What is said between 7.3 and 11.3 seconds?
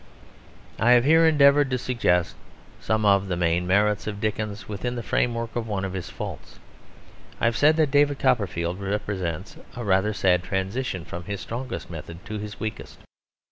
I have said that David Copperfield represents a rather sad transition from